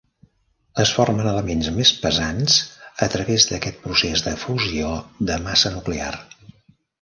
[0.83, 2.55] Es formen elements més pesants
[3.07, 4.91] a través d'aquest procés de fusió
[5.33, 6.11] de massa nuclear.